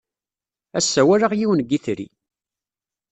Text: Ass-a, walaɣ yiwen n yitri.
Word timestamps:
Ass-a, 0.77 1.01
walaɣ 1.07 1.31
yiwen 1.35 1.63
n 1.65 1.69
yitri. 1.71 2.07